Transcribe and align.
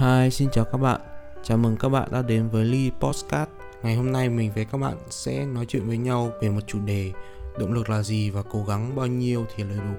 Hi, 0.00 0.30
xin 0.30 0.48
chào 0.52 0.64
các 0.64 0.78
bạn. 0.78 1.00
Chào 1.42 1.58
mừng 1.58 1.76
các 1.76 1.88
bạn 1.88 2.08
đã 2.12 2.22
đến 2.22 2.48
với 2.48 2.64
Lee 2.64 2.90
Postcard. 3.00 3.50
Ngày 3.82 3.96
hôm 3.96 4.12
nay 4.12 4.28
mình 4.28 4.52
với 4.54 4.64
các 4.64 4.78
bạn 4.78 4.96
sẽ 5.10 5.46
nói 5.46 5.66
chuyện 5.66 5.86
với 5.86 5.98
nhau 5.98 6.32
về 6.40 6.50
một 6.50 6.60
chủ 6.66 6.78
đề 6.84 7.12
động 7.58 7.72
lực 7.72 7.90
là 7.90 8.02
gì 8.02 8.30
và 8.30 8.42
cố 8.42 8.64
gắng 8.64 8.96
bao 8.96 9.06
nhiêu 9.06 9.46
thì 9.54 9.64
là 9.64 9.74
đủ. 9.74 9.94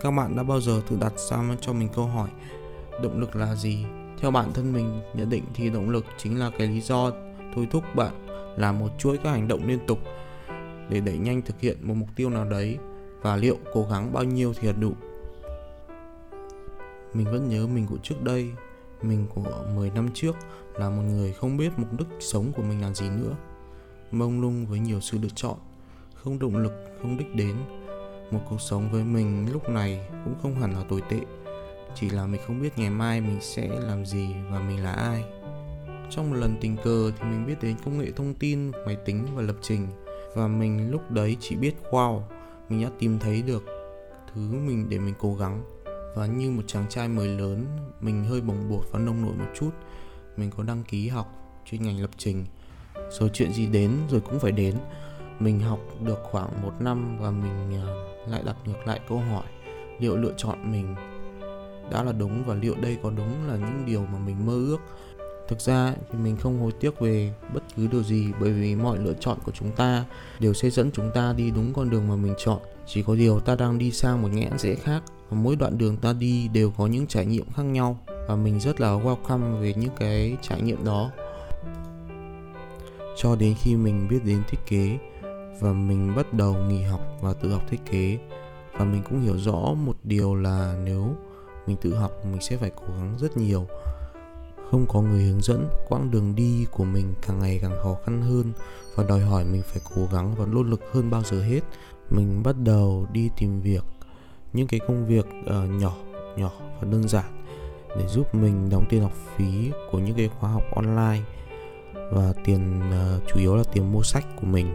Các 0.00 0.10
bạn 0.10 0.36
đã 0.36 0.42
bao 0.42 0.60
giờ 0.60 0.80
tự 0.90 0.96
đặt 1.00 1.12
ra 1.30 1.56
cho 1.60 1.72
mình 1.72 1.88
câu 1.94 2.06
hỏi 2.06 2.28
động 3.02 3.20
lực 3.20 3.36
là 3.36 3.54
gì? 3.54 3.84
Theo 4.18 4.30
bản 4.30 4.52
thân 4.52 4.72
mình 4.72 5.00
nhận 5.14 5.30
định 5.30 5.44
thì 5.54 5.70
động 5.70 5.90
lực 5.90 6.04
chính 6.18 6.38
là 6.38 6.50
cái 6.58 6.66
lý 6.66 6.80
do 6.80 7.10
thôi 7.54 7.68
thúc 7.70 7.84
bạn 7.94 8.26
làm 8.56 8.78
một 8.78 8.88
chuỗi 8.98 9.16
các 9.16 9.30
hành 9.30 9.48
động 9.48 9.66
liên 9.66 9.78
tục 9.86 9.98
để 10.88 11.00
đẩy 11.00 11.18
nhanh 11.18 11.42
thực 11.42 11.60
hiện 11.60 11.76
một 11.82 11.94
mục 11.94 12.08
tiêu 12.16 12.30
nào 12.30 12.44
đấy 12.44 12.78
và 13.22 13.36
liệu 13.36 13.56
cố 13.72 13.86
gắng 13.90 14.12
bao 14.12 14.24
nhiêu 14.24 14.52
thì 14.60 14.66
là 14.66 14.72
đủ. 14.72 14.92
Mình 17.14 17.26
vẫn 17.32 17.48
nhớ 17.48 17.66
mình 17.66 17.86
của 17.86 17.98
trước 18.02 18.22
đây, 18.22 18.52
mình 19.02 19.26
của 19.34 19.64
10 19.74 19.90
năm 19.90 20.08
trước 20.14 20.36
là 20.74 20.90
một 20.90 21.02
người 21.02 21.32
không 21.32 21.56
biết 21.56 21.70
mục 21.76 21.98
đích 21.98 22.08
sống 22.20 22.52
của 22.56 22.62
mình 22.62 22.82
là 22.82 22.92
gì 22.92 23.08
nữa. 23.08 23.36
Mông 24.10 24.40
lung 24.40 24.66
với 24.66 24.78
nhiều 24.78 25.00
sự 25.00 25.18
lựa 25.22 25.28
chọn, 25.34 25.56
không 26.14 26.38
động 26.38 26.56
lực, 26.56 26.72
không 27.02 27.16
đích 27.18 27.34
đến. 27.34 27.56
Một 28.30 28.40
cuộc 28.50 28.60
sống 28.60 28.90
với 28.92 29.04
mình 29.04 29.52
lúc 29.52 29.68
này 29.68 30.08
cũng 30.24 30.34
không 30.42 30.54
hẳn 30.54 30.72
là 30.72 30.84
tồi 30.88 31.02
tệ, 31.10 31.20
chỉ 31.94 32.10
là 32.10 32.26
mình 32.26 32.40
không 32.46 32.62
biết 32.62 32.78
ngày 32.78 32.90
mai 32.90 33.20
mình 33.20 33.38
sẽ 33.40 33.68
làm 33.68 34.06
gì 34.06 34.34
và 34.50 34.60
mình 34.60 34.84
là 34.84 34.92
ai. 34.92 35.24
Trong 36.10 36.30
một 36.30 36.36
lần 36.36 36.56
tình 36.60 36.76
cờ 36.76 37.12
thì 37.18 37.24
mình 37.24 37.46
biết 37.46 37.62
đến 37.62 37.76
công 37.84 37.98
nghệ 37.98 38.10
thông 38.16 38.34
tin, 38.34 38.70
máy 38.86 38.96
tính 39.04 39.26
và 39.34 39.42
lập 39.42 39.56
trình 39.62 39.86
và 40.34 40.48
mình 40.48 40.90
lúc 40.90 41.10
đấy 41.10 41.36
chỉ 41.40 41.56
biết 41.56 41.74
wow, 41.90 42.20
mình 42.68 42.82
đã 42.82 42.90
tìm 42.98 43.18
thấy 43.18 43.42
được 43.42 43.64
thứ 44.34 44.40
mình 44.40 44.86
để 44.88 44.98
mình 44.98 45.14
cố 45.18 45.34
gắng 45.34 45.62
và 46.18 46.26
như 46.26 46.50
một 46.50 46.62
chàng 46.66 46.84
trai 46.88 47.08
mới 47.08 47.28
lớn, 47.28 47.66
mình 48.00 48.24
hơi 48.24 48.40
bồng 48.40 48.68
bột 48.70 48.84
và 48.92 48.98
nông 48.98 49.22
nổi 49.22 49.32
một 49.38 49.50
chút. 49.58 49.70
Mình 50.36 50.50
có 50.56 50.62
đăng 50.62 50.84
ký 50.84 51.08
học 51.08 51.26
chuyên 51.64 51.82
ngành 51.82 52.00
lập 52.00 52.10
trình. 52.16 52.44
Rồi 53.10 53.30
chuyện 53.32 53.52
gì 53.52 53.66
đến 53.66 53.90
rồi 54.10 54.20
cũng 54.20 54.38
phải 54.38 54.52
đến. 54.52 54.74
Mình 55.40 55.60
học 55.60 55.80
được 56.04 56.18
khoảng 56.22 56.62
một 56.62 56.72
năm 56.80 57.18
và 57.20 57.30
mình 57.30 57.74
à, 57.74 57.86
lại 58.28 58.42
đặt 58.46 58.56
ngược 58.64 58.86
lại 58.86 59.00
câu 59.08 59.18
hỏi, 59.18 59.44
liệu 59.98 60.16
lựa 60.16 60.32
chọn 60.36 60.72
mình 60.72 60.94
đã 61.90 62.02
là 62.02 62.12
đúng 62.12 62.44
và 62.44 62.54
liệu 62.54 62.74
đây 62.74 62.98
có 63.02 63.10
đúng 63.10 63.48
là 63.48 63.56
những 63.56 63.82
điều 63.86 64.06
mà 64.12 64.18
mình 64.18 64.46
mơ 64.46 64.52
ước? 64.52 64.80
Thực 65.48 65.60
ra 65.60 65.94
thì 66.12 66.18
mình 66.18 66.36
không 66.36 66.60
hối 66.60 66.72
tiếc 66.80 67.00
về 67.00 67.34
bất 67.54 67.62
cứ 67.76 67.86
điều 67.86 68.02
gì, 68.02 68.32
bởi 68.40 68.52
vì 68.52 68.74
mọi 68.74 68.98
lựa 68.98 69.14
chọn 69.20 69.38
của 69.44 69.52
chúng 69.52 69.72
ta 69.72 70.04
đều 70.40 70.54
sẽ 70.54 70.70
dẫn 70.70 70.90
chúng 70.92 71.10
ta 71.14 71.32
đi 71.32 71.50
đúng 71.50 71.72
con 71.72 71.90
đường 71.90 72.08
mà 72.08 72.16
mình 72.16 72.34
chọn. 72.38 72.58
Chỉ 72.86 73.02
có 73.02 73.14
điều 73.14 73.40
ta 73.40 73.54
đang 73.54 73.78
đi 73.78 73.92
sang 73.92 74.22
một 74.22 74.28
ngã 74.32 74.48
rẽ 74.58 74.74
khác 74.74 75.02
mỗi 75.30 75.56
đoạn 75.56 75.78
đường 75.78 75.96
ta 75.96 76.12
đi 76.12 76.48
đều 76.48 76.70
có 76.70 76.86
những 76.86 77.06
trải 77.06 77.26
nghiệm 77.26 77.50
khác 77.56 77.62
nhau. 77.62 77.98
Và 78.28 78.36
mình 78.36 78.60
rất 78.60 78.80
là 78.80 78.88
welcome 78.88 79.60
về 79.60 79.74
những 79.74 79.96
cái 79.96 80.36
trải 80.42 80.62
nghiệm 80.62 80.84
đó. 80.84 81.10
Cho 83.16 83.36
đến 83.36 83.54
khi 83.58 83.76
mình 83.76 84.08
biết 84.10 84.24
đến 84.24 84.42
thiết 84.48 84.58
kế, 84.66 84.98
và 85.60 85.72
mình 85.72 86.16
bắt 86.16 86.34
đầu 86.34 86.54
nghỉ 86.54 86.82
học 86.82 87.00
và 87.20 87.32
tự 87.32 87.52
học 87.52 87.62
thiết 87.70 87.80
kế, 87.90 88.18
và 88.72 88.84
mình 88.84 89.02
cũng 89.08 89.20
hiểu 89.20 89.38
rõ 89.38 89.74
một 89.74 89.96
điều 90.04 90.34
là 90.34 90.74
nếu 90.84 91.14
mình 91.66 91.76
tự 91.76 91.94
học, 91.94 92.12
mình 92.24 92.40
sẽ 92.40 92.56
phải 92.56 92.70
cố 92.76 92.86
gắng 92.86 93.14
rất 93.18 93.36
nhiều. 93.36 93.66
Không 94.70 94.86
có 94.88 95.00
người 95.00 95.22
hướng 95.22 95.42
dẫn, 95.42 95.68
quãng 95.88 96.10
đường 96.10 96.34
đi 96.34 96.66
của 96.70 96.84
mình 96.84 97.14
càng 97.26 97.38
ngày 97.38 97.58
càng 97.62 97.78
khó 97.82 97.96
khăn 98.04 98.22
hơn, 98.22 98.52
và 98.94 99.04
đòi 99.04 99.20
hỏi 99.20 99.44
mình 99.44 99.62
phải 99.66 99.82
cố 99.94 100.08
gắng 100.12 100.34
và 100.34 100.46
nỗ 100.46 100.62
lực 100.62 100.80
hơn 100.92 101.10
bao 101.10 101.22
giờ 101.22 101.42
hết. 101.42 101.60
Mình 102.10 102.42
bắt 102.42 102.56
đầu 102.64 103.06
đi 103.12 103.30
tìm 103.36 103.60
việc 103.60 103.84
những 104.52 104.66
cái 104.66 104.80
công 104.80 105.06
việc 105.06 105.26
uh, 105.40 105.70
nhỏ 105.80 105.96
nhỏ 106.36 106.52
và 106.80 106.88
đơn 106.90 107.08
giản 107.08 107.44
để 107.98 108.06
giúp 108.06 108.34
mình 108.34 108.70
đóng 108.70 108.84
tiền 108.88 109.02
học 109.02 109.12
phí 109.36 109.70
của 109.90 109.98
những 109.98 110.16
cái 110.16 110.30
khóa 110.38 110.50
học 110.50 110.62
online 110.74 111.20
và 112.12 112.32
tiền 112.44 112.80
uh, 112.90 113.22
chủ 113.28 113.40
yếu 113.40 113.56
là 113.56 113.62
tiền 113.72 113.92
mua 113.92 114.02
sách 114.02 114.24
của 114.40 114.46
mình. 114.46 114.74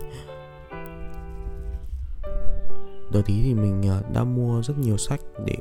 Đợt 3.12 3.22
tí 3.25 3.41
thì 3.44 3.53
mình 3.53 3.81
uh, 4.00 4.13
đã 4.13 4.23
mua 4.23 4.62
rất 4.62 4.78
nhiều 4.78 4.97
sách 4.97 5.19
để 5.45 5.57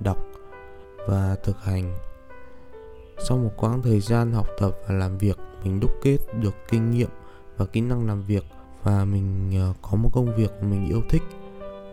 đọc 0.00 0.18
và 1.08 1.36
thực 1.42 1.64
hành. 1.64 1.96
Sau 3.28 3.38
một 3.38 3.50
quãng 3.56 3.82
thời 3.82 4.00
gian 4.00 4.32
học 4.32 4.46
tập 4.60 4.70
và 4.88 4.94
làm 4.94 5.18
việc 5.18 5.38
mình 5.64 5.80
đúc 5.80 5.90
kết 6.02 6.18
được 6.40 6.54
kinh 6.68 6.90
nghiệm 6.90 7.08
và 7.56 7.66
kỹ 7.66 7.80
năng 7.80 8.06
làm 8.06 8.22
việc 8.22 8.44
và 8.82 9.04
mình 9.04 9.52
uh, 9.70 9.76
có 9.82 9.96
một 9.96 10.10
công 10.12 10.36
việc 10.36 10.50
mà 10.60 10.68
mình 10.68 10.88
yêu 10.88 11.00
thích 11.10 11.22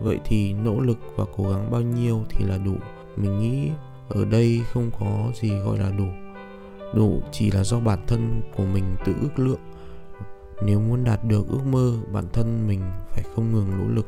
vậy 0.04 0.20
thì 0.26 0.54
nỗ 0.54 0.80
lực 0.80 0.98
và 1.16 1.26
cố 1.38 1.44
gắng 1.44 1.72
bao 1.72 1.82
nhiêu 1.82 2.24
thì 2.30 2.46
là 2.46 2.58
đủ. 2.58 2.76
Mình 3.16 3.40
nghĩ 3.40 3.70
ở 4.10 4.26
đây 4.26 4.62
không 4.74 4.92
có 5.00 5.32
gì 5.42 5.50
gọi 5.50 5.78
là 5.80 5.92
đủ. 5.98 6.08
Đủ 6.94 7.22
chỉ 7.32 7.52
là 7.52 7.64
do 7.64 7.80
bản 7.80 8.00
thân 8.08 8.42
của 8.56 8.66
mình 8.66 8.84
tự 9.06 9.14
ước 9.22 9.40
lượng. 9.40 9.60
Nếu 10.66 10.80
muốn 10.80 11.04
đạt 11.04 11.24
được 11.24 11.48
ước 11.50 11.66
mơ, 11.66 11.94
bản 12.14 12.26
thân 12.34 12.68
mình 12.68 12.82
phải 13.10 13.24
không 13.36 13.54
ngừng 13.54 13.72
nỗ 13.78 13.94
lực. 13.96 14.08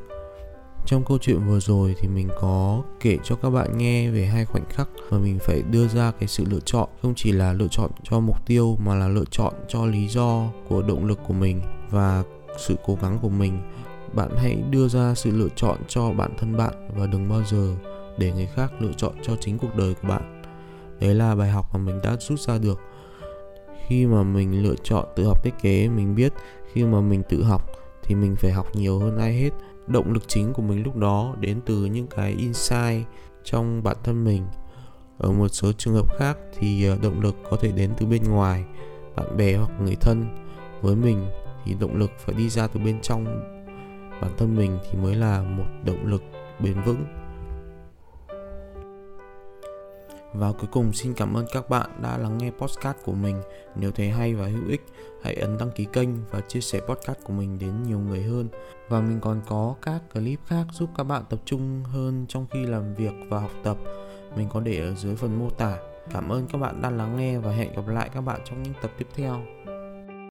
Trong 0.85 1.03
câu 1.05 1.17
chuyện 1.21 1.47
vừa 1.47 1.59
rồi 1.59 1.95
thì 1.99 2.07
mình 2.07 2.29
có 2.41 2.83
kể 2.99 3.17
cho 3.23 3.35
các 3.35 3.49
bạn 3.49 3.77
nghe 3.77 4.09
về 4.09 4.25
hai 4.25 4.45
khoảnh 4.45 4.65
khắc 4.69 4.89
mà 5.11 5.17
mình 5.17 5.39
phải 5.41 5.61
đưa 5.71 5.87
ra 5.87 6.11
cái 6.19 6.27
sự 6.27 6.45
lựa 6.49 6.59
chọn. 6.65 6.89
Không 7.01 7.13
chỉ 7.15 7.31
là 7.31 7.53
lựa 7.53 7.67
chọn 7.71 7.91
cho 8.03 8.19
mục 8.19 8.45
tiêu 8.45 8.77
mà 8.85 8.95
là 8.95 9.07
lựa 9.07 9.25
chọn 9.31 9.53
cho 9.67 9.85
lý 9.85 10.07
do 10.07 10.47
của 10.67 10.81
động 10.81 11.05
lực 11.05 11.19
của 11.27 11.33
mình 11.33 11.61
và 11.89 12.23
sự 12.67 12.75
cố 12.85 12.97
gắng 13.01 13.19
của 13.21 13.29
mình 13.29 13.61
bạn 14.15 14.29
hãy 14.37 14.63
đưa 14.69 14.87
ra 14.87 15.13
sự 15.15 15.31
lựa 15.31 15.49
chọn 15.55 15.77
cho 15.87 16.11
bản 16.11 16.31
thân 16.37 16.57
bạn 16.57 16.89
và 16.95 17.07
đừng 17.07 17.29
bao 17.29 17.41
giờ 17.43 17.75
để 18.17 18.31
người 18.31 18.47
khác 18.55 18.73
lựa 18.79 18.91
chọn 18.97 19.13
cho 19.21 19.35
chính 19.35 19.57
cuộc 19.57 19.75
đời 19.75 19.93
của 20.01 20.07
bạn. 20.07 20.41
Đấy 20.99 21.15
là 21.15 21.35
bài 21.35 21.49
học 21.49 21.65
mà 21.73 21.79
mình 21.79 22.01
đã 22.03 22.15
rút 22.19 22.39
ra 22.39 22.57
được. 22.57 22.79
Khi 23.87 24.05
mà 24.05 24.23
mình 24.23 24.63
lựa 24.63 24.75
chọn 24.83 25.05
tự 25.15 25.25
học 25.25 25.43
thiết 25.43 25.53
kế, 25.61 25.89
mình 25.89 26.15
biết 26.15 26.33
khi 26.73 26.83
mà 26.83 27.01
mình 27.01 27.23
tự 27.29 27.43
học 27.43 27.69
thì 28.03 28.15
mình 28.15 28.35
phải 28.35 28.51
học 28.51 28.67
nhiều 28.75 28.99
hơn 28.99 29.17
ai 29.17 29.33
hết. 29.33 29.49
Động 29.87 30.13
lực 30.13 30.23
chính 30.27 30.53
của 30.53 30.61
mình 30.61 30.83
lúc 30.83 30.95
đó 30.95 31.35
đến 31.39 31.59
từ 31.65 31.85
những 31.85 32.07
cái 32.07 32.31
insight 32.31 33.07
trong 33.43 33.83
bản 33.83 33.97
thân 34.03 34.23
mình. 34.23 34.45
Ở 35.17 35.31
một 35.31 35.47
số 35.47 35.71
trường 35.71 35.93
hợp 35.93 36.17
khác 36.17 36.37
thì 36.59 36.85
ờ, 36.85 36.97
động 37.01 37.21
lực 37.21 37.35
có 37.49 37.57
thể 37.61 37.71
đến 37.71 37.91
từ 37.97 38.05
bên 38.05 38.23
ngoài, 38.23 38.63
bạn 39.15 39.37
bè 39.37 39.55
hoặc 39.55 39.71
người 39.81 39.95
thân. 39.95 40.25
Với 40.81 40.95
mình 40.95 41.25
thì 41.65 41.75
động 41.79 41.95
lực 41.95 42.11
phải 42.17 42.35
đi 42.35 42.49
ra 42.49 42.67
từ 42.67 42.79
bên 42.79 43.01
trong 43.01 43.25
bản 44.23 44.31
thân 44.37 44.55
mình 44.55 44.77
thì 44.83 44.99
mới 44.99 45.15
là 45.15 45.43
một 45.43 45.65
động 45.85 46.05
lực 46.05 46.23
bền 46.59 46.81
vững 46.85 47.05
và 50.33 50.51
cuối 50.51 50.69
cùng 50.71 50.93
xin 50.93 51.13
cảm 51.13 51.37
ơn 51.37 51.45
các 51.53 51.69
bạn 51.69 51.89
đã 52.01 52.17
lắng 52.17 52.37
nghe 52.37 52.51
podcast 52.51 52.97
của 53.05 53.11
mình. 53.11 53.41
Nếu 53.75 53.91
thấy 53.91 54.09
hay 54.09 54.35
và 54.35 54.47
hữu 54.47 54.67
ích, 54.67 54.81
hãy 55.23 55.35
ấn 55.35 55.57
đăng 55.57 55.71
ký 55.71 55.87
kênh 55.93 56.09
và 56.31 56.39
chia 56.47 56.61
sẻ 56.61 56.79
podcast 56.79 57.17
của 57.23 57.33
mình 57.33 57.59
đến 57.59 57.83
nhiều 57.83 57.99
người 57.99 58.23
hơn. 58.23 58.47
Và 58.89 59.01
mình 59.01 59.19
còn 59.21 59.41
có 59.47 59.75
các 59.81 60.01
clip 60.13 60.39
khác 60.45 60.65
giúp 60.71 60.89
các 60.97 61.03
bạn 61.03 61.23
tập 61.29 61.39
trung 61.45 61.83
hơn 61.83 62.25
trong 62.29 62.45
khi 62.51 62.65
làm 62.65 62.93
việc 62.93 63.13
và 63.29 63.39
học 63.39 63.51
tập. 63.63 63.77
Mình 64.35 64.47
có 64.53 64.59
để 64.59 64.79
ở 64.79 64.95
dưới 64.95 65.15
phần 65.15 65.39
mô 65.39 65.49
tả. 65.49 65.77
Cảm 66.11 66.29
ơn 66.29 66.47
các 66.47 66.57
bạn 66.57 66.81
đã 66.81 66.89
lắng 66.89 67.17
nghe 67.17 67.39
và 67.39 67.51
hẹn 67.51 67.75
gặp 67.75 67.87
lại 67.87 68.09
các 68.13 68.21
bạn 68.21 68.41
trong 68.45 68.63
những 68.63 68.73
tập 68.81 68.91
tiếp 68.97 69.07
theo. 69.15 69.41